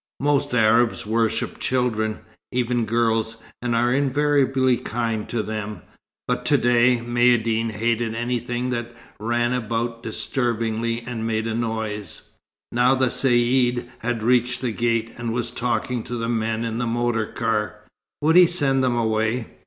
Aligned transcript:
Most 0.19 0.55
Arabs 0.55 1.05
worship 1.05 1.59
children, 1.59 2.21
even 2.51 2.85
girls, 2.85 3.37
and 3.61 3.75
are 3.75 3.93
invariably 3.93 4.77
kind 4.77 5.29
to 5.29 5.43
them, 5.43 5.83
but 6.27 6.43
to 6.45 6.57
day 6.57 6.99
Maïeddine 7.05 7.69
hated 7.69 8.15
anything 8.15 8.71
that 8.71 8.95
ran 9.19 9.53
about 9.53 10.01
disturbingly 10.01 11.01
and 11.03 11.27
made 11.27 11.45
a 11.45 11.53
noise. 11.53 12.31
Now 12.71 12.95
the 12.95 13.09
Caïd 13.09 13.89
had 13.99 14.23
reached 14.23 14.61
the 14.61 14.71
gate, 14.71 15.13
and 15.19 15.31
was 15.33 15.51
talking 15.51 16.01
to 16.05 16.15
the 16.17 16.27
men 16.29 16.65
in 16.65 16.79
the 16.79 16.87
motor 16.87 17.27
car. 17.27 17.81
Would 18.23 18.37
he 18.37 18.47
send 18.47 18.83
them 18.83 18.97
away? 18.97 19.49